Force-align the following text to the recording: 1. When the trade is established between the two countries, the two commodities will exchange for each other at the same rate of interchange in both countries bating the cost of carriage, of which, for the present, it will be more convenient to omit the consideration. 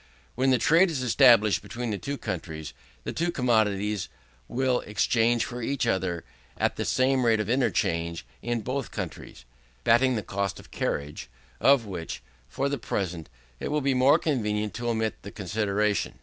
1. 0.33 0.33
When 0.45 0.49
the 0.49 0.57
trade 0.57 0.89
is 0.89 1.03
established 1.03 1.61
between 1.61 1.91
the 1.91 1.97
two 1.99 2.17
countries, 2.17 2.73
the 3.03 3.13
two 3.13 3.31
commodities 3.31 4.09
will 4.47 4.79
exchange 4.79 5.45
for 5.45 5.61
each 5.61 5.85
other 5.85 6.23
at 6.57 6.75
the 6.75 6.85
same 6.85 7.23
rate 7.23 7.39
of 7.39 7.51
interchange 7.51 8.25
in 8.41 8.61
both 8.61 8.89
countries 8.89 9.45
bating 9.83 10.15
the 10.15 10.23
cost 10.23 10.59
of 10.59 10.71
carriage, 10.71 11.29
of 11.59 11.85
which, 11.85 12.23
for 12.49 12.67
the 12.67 12.79
present, 12.79 13.29
it 13.59 13.67
will 13.69 13.79
be 13.79 13.93
more 13.93 14.17
convenient 14.17 14.73
to 14.73 14.89
omit 14.89 15.21
the 15.21 15.29
consideration. 15.31 16.17